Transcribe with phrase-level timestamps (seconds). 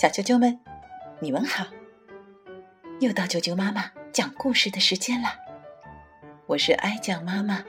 [0.00, 0.58] 小啾啾们，
[1.18, 1.66] 你们好！
[3.00, 5.28] 又到啾啾妈妈讲故事的时间了。
[6.46, 7.62] 我是爱讲妈妈，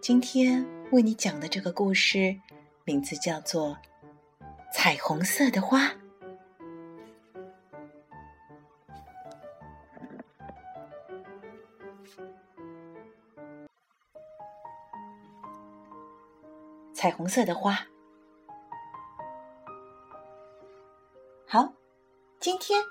[0.00, 2.40] 今天为你讲的这个故事
[2.86, 3.76] 名字叫做
[4.72, 5.80] 《彩虹色的花》。
[16.94, 17.86] 彩虹色的花。
[22.58, 22.82] 天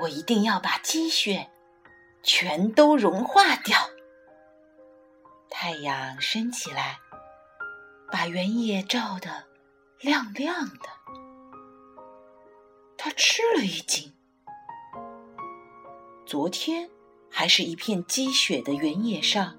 [0.00, 1.50] 我一定要把积雪
[2.22, 3.78] 全都融化掉。
[5.50, 6.98] 太阳升起来，
[8.10, 9.44] 把原野照得
[10.00, 10.88] 亮亮的。
[12.98, 14.12] 他吃了一惊，
[16.26, 16.90] 昨天
[17.30, 19.56] 还是一片积雪的原野上，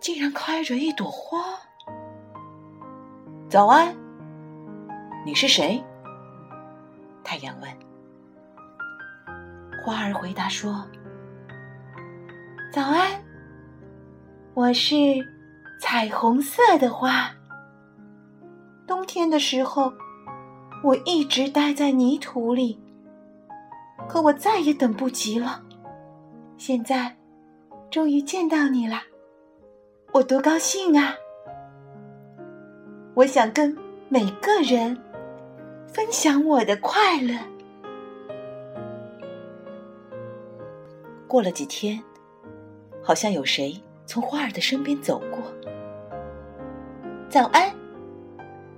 [0.00, 1.60] 竟然开着一朵花。
[3.48, 3.94] 早安，
[5.24, 5.84] 你是谁？
[7.22, 7.70] 太阳问
[9.84, 10.82] ：“花儿回答说
[12.72, 13.22] ：‘早安，
[14.54, 14.94] 我是
[15.78, 17.30] 彩虹色的花。
[18.86, 19.92] 冬天的时候，
[20.82, 22.80] 我一直待在泥土里，
[24.08, 25.62] 可我再也等不及了。
[26.56, 27.14] 现在，
[27.90, 29.02] 终于见到你了，
[30.14, 31.14] 我多高兴啊！
[33.12, 33.76] 我想跟
[34.08, 34.98] 每个人。’”
[35.92, 37.34] 分享我的快乐。
[41.26, 42.02] 过了几天，
[43.02, 45.38] 好像有谁从花儿的身边走过。
[47.28, 47.74] 早安，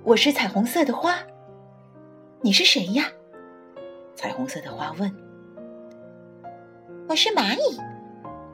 [0.03, 1.17] 我是彩虹色的花。
[2.41, 3.05] 你是谁呀？
[4.15, 5.13] 彩虹色的花问。
[7.07, 7.79] 我是蚂蚁，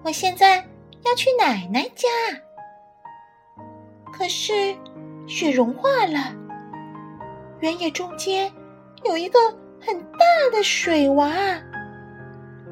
[0.03, 0.58] 我现在
[1.03, 2.09] 要去奶奶家。
[4.11, 4.75] 可是
[5.27, 6.36] 雪融化了。
[7.61, 8.52] 原野中间
[9.05, 9.39] 有一个
[9.80, 11.61] 很大的水洼，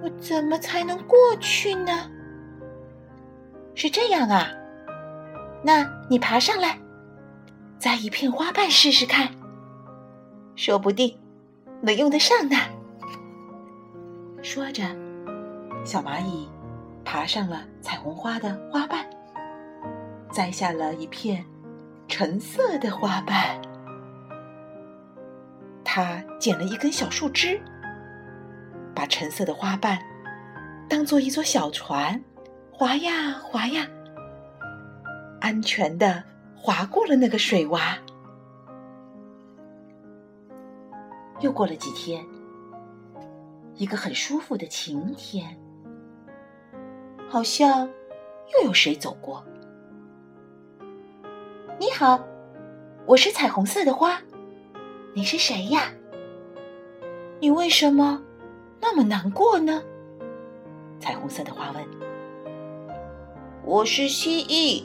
[0.01, 1.91] 我怎么才能过去呢？
[3.75, 4.47] 是这样啊，
[5.63, 6.77] 那你爬上来，
[7.79, 9.29] 摘一片花瓣试试看，
[10.55, 11.17] 说不定
[11.81, 12.57] 能用得上呢。
[14.41, 14.83] 说着，
[15.85, 16.49] 小蚂蚁
[17.05, 19.05] 爬上了彩虹花的花瓣，
[20.31, 21.45] 摘下了一片
[22.07, 23.61] 橙色的花瓣。
[25.83, 27.61] 他捡了一根小树枝，
[29.01, 29.97] 把橙色的花瓣
[30.87, 32.23] 当做一座小船，
[32.71, 33.87] 划呀划呀，
[35.39, 36.23] 安全的
[36.55, 37.97] 划过了那个水洼。
[41.39, 42.23] 又过了几天，
[43.73, 45.59] 一个很舒服的晴天，
[47.27, 47.89] 好像
[48.53, 49.43] 又有谁走过。
[51.79, 52.23] 你好，
[53.07, 54.21] 我是彩虹色的花。
[55.15, 55.91] 你是谁呀？
[57.39, 58.21] 你为什么
[58.81, 59.81] 那么难过呢？
[60.99, 61.85] 彩虹色的花问。
[63.63, 64.83] 我是蜥蜴，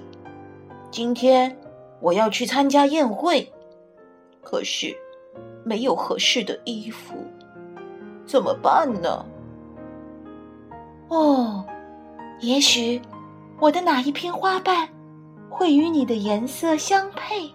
[0.90, 1.56] 今天
[2.00, 3.50] 我要去参加宴会，
[4.42, 4.94] 可是
[5.64, 7.16] 没有合适的衣服，
[8.26, 9.24] 怎么办呢？
[11.08, 11.64] 哦，
[12.40, 13.00] 也许
[13.58, 14.88] 我的哪一片花瓣
[15.48, 17.50] 会与你的颜色相配？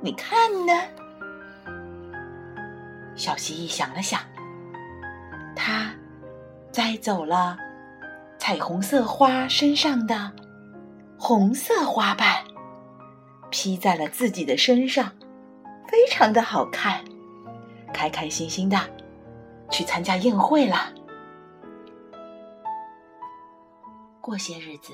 [0.00, 0.72] 你看呢？
[3.14, 4.33] 小蜥蜴想了想，它
[6.74, 7.56] 摘走了
[8.36, 10.32] 彩虹色花身上的
[11.16, 12.44] 红色花瓣，
[13.48, 15.12] 披在了自己的身上，
[15.86, 17.04] 非常的好看。
[17.92, 18.76] 开开心心的
[19.70, 20.92] 去参加宴会了。
[24.20, 24.92] 过些日子，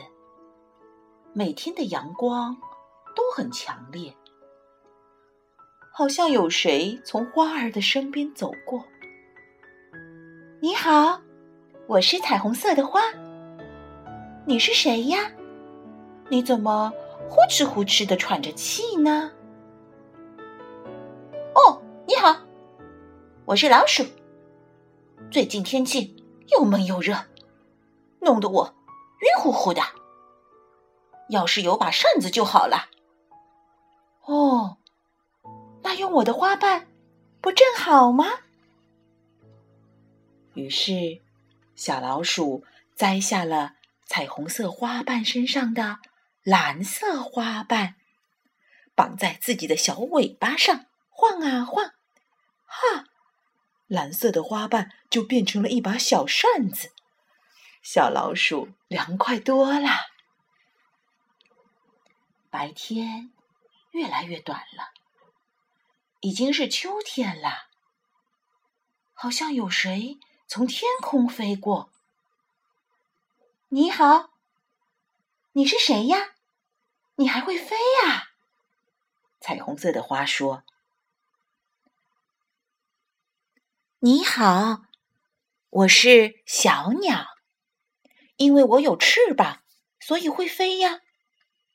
[1.32, 2.54] 每天的阳光
[3.16, 4.14] 都很强烈。
[5.90, 8.84] 好像有谁从花儿的身边走过。
[10.60, 11.18] 你好，
[11.90, 13.00] 我是彩虹色的花。
[14.46, 15.28] 你是谁呀？
[16.28, 16.92] 你怎么
[17.28, 19.32] 呼哧呼哧的喘着气呢？
[21.52, 22.42] 哦，你好，
[23.44, 24.04] 我是老鼠。
[25.32, 26.14] 最近天气
[26.52, 27.16] 又闷又热，
[28.20, 28.72] 弄得我
[29.22, 29.82] 晕乎乎的。
[31.28, 32.86] 要是有把扇子就好了。
[34.26, 34.76] 哦。
[35.82, 36.86] 那用我的花瓣
[37.40, 38.26] 不正好吗？
[40.54, 41.20] 于是，
[41.80, 42.62] 小老鼠
[42.94, 45.98] 摘下了彩虹色花瓣身上的
[46.42, 47.94] 蓝色花瓣，
[48.94, 51.94] 绑在自己的小尾巴上，晃啊晃，
[52.66, 53.06] 哈，
[53.86, 56.92] 蓝色的花瓣就变成了一把小扇子。
[57.82, 59.88] 小老鼠凉快多了。
[62.50, 63.32] 白天
[63.92, 64.90] 越来越短了。
[66.20, 67.68] 已经是秋天了，
[69.14, 70.18] 好像有谁
[70.52, 71.92] 从天空飞过。
[73.68, 74.30] 你好，
[75.52, 76.34] 你是谁呀？
[77.14, 78.30] 你还会飞呀？
[79.40, 80.64] 彩虹色的花说
[84.02, 84.82] ：“你好，
[85.70, 87.28] 我是小鸟，
[88.34, 89.62] 因为我有翅膀，
[90.00, 91.02] 所以会飞呀。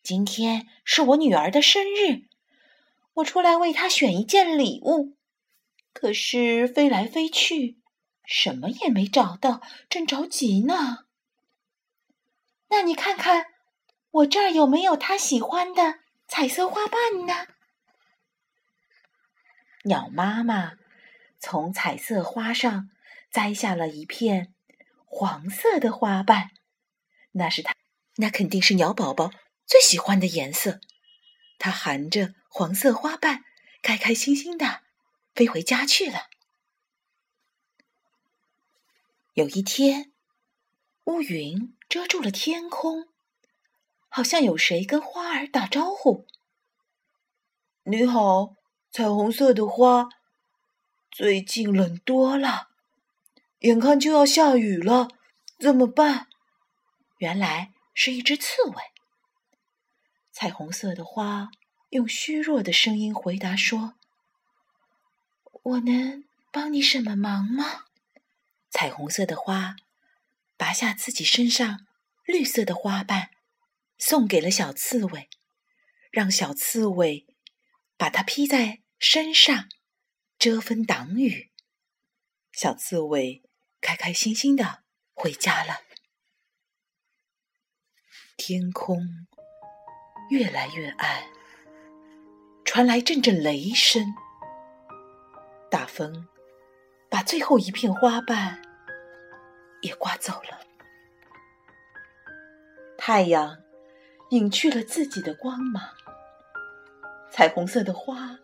[0.04, 2.28] 今天是我女儿的生日，
[3.14, 5.16] 我出来为她选一件礼物。”
[5.96, 7.78] 可是飞来飞去，
[8.28, 11.06] 什么也没找到，正着急呢。
[12.70, 13.48] 那你看看，
[14.12, 17.48] 我这儿有没有他喜欢的彩色花瓣呢？
[19.84, 20.74] 鸟妈妈
[21.40, 22.90] 从彩色花上
[23.30, 24.54] 摘下了一片
[25.06, 26.50] 黄色的花瓣，
[27.34, 27.76] 那是它，
[28.16, 29.32] 那肯定是鸟宝宝
[29.68, 30.80] 最喜欢的颜色。
[31.60, 33.44] 它含着黄色花瓣，
[33.82, 34.82] 开开心心的。
[35.36, 36.30] 飞回家去了。
[39.36, 40.14] 有一天，
[41.04, 43.10] 乌云遮住了天空，
[44.08, 46.26] 好像有谁跟花儿打招呼
[47.84, 48.56] ：“你好，
[48.90, 50.08] 彩虹色的花，
[51.12, 52.70] 最近冷多了，
[53.60, 55.10] 眼看就要下雨了，
[55.60, 56.28] 怎么办？”
[57.20, 58.76] 原来是一只刺猬。
[60.32, 61.50] 彩虹色的花
[61.90, 63.96] 用虚弱的声音回答说。
[65.64, 66.24] 我能
[66.54, 67.84] 帮你什么忙吗？
[68.86, 69.78] 彩虹色的花
[70.58, 71.88] 拔下自己身上
[72.24, 73.32] 绿色的花瓣，
[73.98, 75.28] 送给了小刺猬，
[76.12, 77.26] 让小刺猬
[77.98, 79.68] 把它披在身上，
[80.38, 81.52] 遮风挡雨。
[82.52, 83.42] 小刺猬
[83.82, 84.84] 开开心心的
[85.16, 85.80] 回家了。
[88.38, 89.04] 天空
[90.30, 91.24] 越来越暗，
[92.64, 94.14] 传来阵阵雷声。
[95.72, 96.28] 大风
[97.10, 98.62] 把最后一片花瓣
[99.86, 100.60] 也刮走了，
[102.98, 103.56] 太阳
[104.32, 105.84] 隐去了自己的光芒，
[107.30, 108.40] 彩虹色的花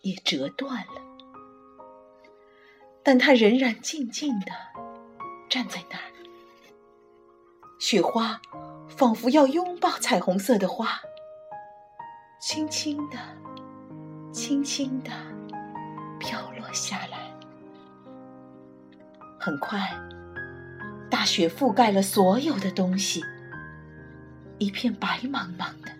[0.00, 1.02] 也折断了，
[3.02, 4.52] 但它仍然静静的
[5.50, 6.08] 站在那儿。
[7.78, 8.40] 雪花
[8.88, 11.02] 仿佛要拥抱彩虹色的花，
[12.40, 13.18] 轻轻的，
[14.32, 15.10] 轻轻的。
[16.18, 17.18] 飘落下来，
[19.40, 19.92] 很快，
[21.22, 23.22] 大雪覆盖了所有的东西，
[24.58, 25.92] 一片白茫茫的。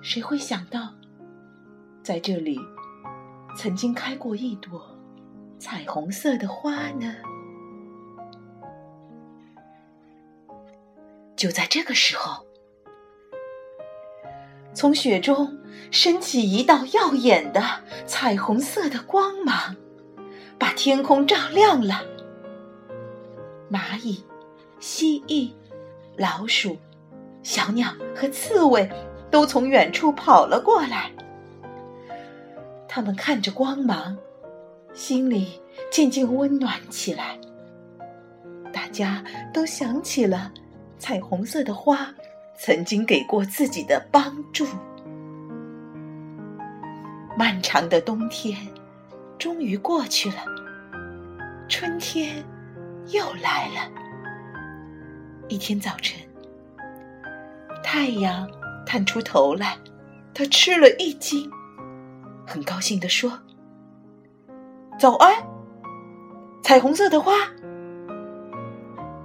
[0.00, 0.94] 谁会想到，
[2.02, 2.58] 在这里
[3.54, 4.82] 曾经开过一朵
[5.58, 7.14] 彩虹色的花呢？
[11.36, 12.42] 就在这个时候。
[14.72, 15.58] 从雪中
[15.90, 17.62] 升起一道耀眼的
[18.06, 19.76] 彩虹色的光芒，
[20.58, 22.15] 把天空照亮了。
[23.70, 24.24] 蚂蚁、
[24.80, 25.50] 蜥蜴、
[26.16, 26.76] 老鼠、
[27.42, 28.90] 小鸟和刺猬
[29.30, 31.10] 都从远处跑了过来。
[32.88, 34.16] 他们看着光芒，
[34.92, 35.60] 心里
[35.90, 37.38] 渐渐温暖起来。
[38.72, 40.52] 大家都想起了
[40.98, 42.12] 彩虹色的花。
[42.58, 44.66] 曾经给过自己的帮助。
[47.36, 48.56] 漫长的冬天
[49.38, 50.36] 终于过去了，
[51.68, 52.42] 春天
[53.08, 53.90] 又来了。
[55.48, 56.20] 一天早晨，
[57.82, 58.48] 太阳
[58.84, 59.76] 探出头来，
[60.34, 61.48] 他吃了一惊，
[62.46, 63.38] 很高兴地说
[64.98, 65.34] ：“早安，
[66.62, 67.32] 彩虹色的花，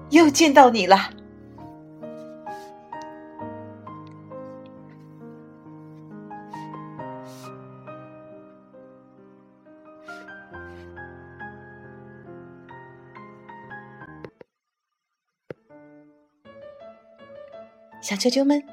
[0.09, 0.97] 又见到你了。”
[18.01, 18.63] 小啾啾们，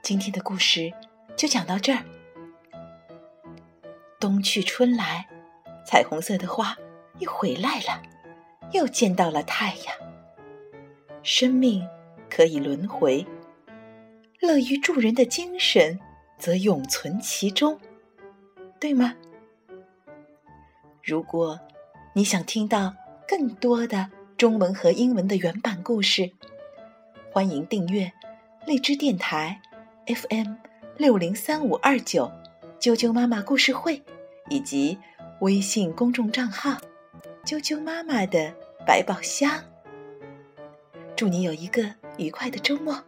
[0.00, 0.92] 今天的故事
[1.36, 2.04] 就讲到这儿。
[4.20, 5.26] 冬去春来，
[5.84, 6.76] 彩虹色的花
[7.18, 8.00] 又回来了，
[8.72, 9.94] 又见到了太阳。
[11.24, 11.84] 生命
[12.30, 13.26] 可以轮回，
[14.38, 15.98] 乐于助人的精神
[16.38, 17.76] 则永存其中，
[18.78, 19.16] 对吗？
[21.02, 21.58] 如果
[22.12, 22.94] 你想听到
[23.26, 26.30] 更多的中文和英文的原版故事，
[27.32, 28.12] 欢迎订阅。
[28.68, 29.58] 荔枝电台
[30.04, 30.52] FM
[30.98, 32.30] 六零三五二九，
[32.78, 34.02] 啾啾妈妈故事会，
[34.50, 34.98] 以及
[35.40, 36.76] 微信公众账号
[37.46, 38.52] “啾啾妈妈的
[38.86, 39.50] 百宝箱”。
[41.16, 41.82] 祝你有一个
[42.18, 43.02] 愉快的周末。